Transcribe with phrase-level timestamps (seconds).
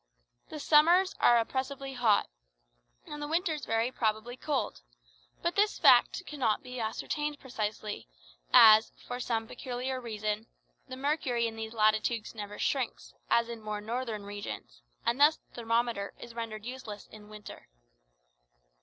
[0.49, 2.27] The summers are oppressively hot,
[3.05, 4.81] and the winters very probably cold;
[5.43, 8.07] but this fact cannot be ascertained precisely,
[8.51, 10.47] as, for some peculiar reason,
[10.87, 15.53] the mercury in these latitudes never shrinks, as in more northern regions, and thus the
[15.57, 17.67] thermometer is rendered useless in winter.